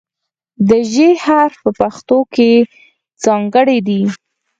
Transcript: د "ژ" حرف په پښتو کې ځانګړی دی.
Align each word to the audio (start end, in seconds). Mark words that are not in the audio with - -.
د 0.69 0.71
"ژ" 0.91 0.95
حرف 1.23 1.55
په 1.63 1.71
پښتو 1.79 2.17
کې 2.33 2.51
ځانګړی 3.23 3.79
دی. 3.87 4.01